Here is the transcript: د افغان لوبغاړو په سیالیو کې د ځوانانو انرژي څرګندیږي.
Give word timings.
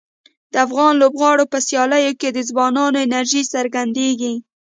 د 0.51 0.53
افغان 0.65 0.93
لوبغاړو 1.01 1.45
په 1.51 1.57
سیالیو 1.67 2.17
کې 2.21 2.29
د 2.31 2.39
ځوانانو 2.49 2.99
انرژي 3.05 3.43
څرګندیږي. 3.53 4.33